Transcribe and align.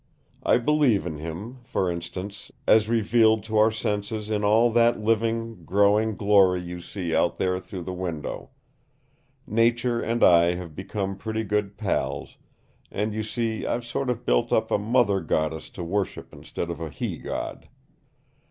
"I 0.41 0.57
believe 0.57 1.05
in 1.05 1.19
Him, 1.19 1.59
for 1.63 1.91
instance, 1.91 2.49
as 2.65 2.89
revealed 2.89 3.43
to 3.43 3.57
our 3.59 3.69
senses 3.69 4.31
in 4.31 4.43
all 4.43 4.71
that 4.71 4.99
living, 4.99 5.63
growing 5.63 6.15
glory 6.15 6.59
you 6.59 6.81
see 6.81 7.15
out 7.15 7.37
there 7.37 7.59
through 7.59 7.83
the 7.83 7.93
window 7.93 8.49
Nature 9.45 10.01
and 10.01 10.23
I 10.23 10.55
have 10.55 10.73
become 10.73 11.17
pretty 11.17 11.43
good 11.43 11.77
pals, 11.77 12.37
and 12.89 13.13
you 13.13 13.21
see 13.21 13.63
I've 13.67 13.85
sort 13.85 14.09
of 14.09 14.25
built 14.25 14.51
up 14.51 14.71
a 14.71 14.79
mother 14.79 15.19
goddess 15.19 15.69
to 15.69 15.83
worship 15.83 16.33
instead 16.33 16.71
of 16.71 16.81
a 16.81 16.89
he 16.89 17.19
god. 17.19 17.69